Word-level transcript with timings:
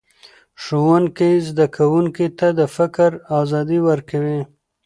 ښوونکی 0.63 1.33
زده 1.47 1.65
کوونکو 1.75 2.25
ته 2.39 2.47
د 2.59 2.61
فکر 2.75 3.11
ازادي 3.41 3.79
ورکوي 3.87 4.41